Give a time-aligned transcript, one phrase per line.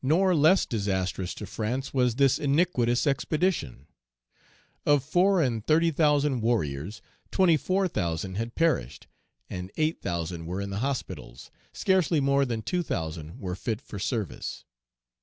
[0.00, 3.86] Nor less disastrous to France was this iniquitous expedition.
[4.86, 9.06] Of four and thirty thousand warriors, twenty four thousand had perished,
[9.50, 13.98] and eight thousand were in the hospitals; scarcely more than two thousand were fit for
[13.98, 14.64] service.